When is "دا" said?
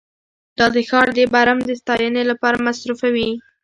0.57-0.65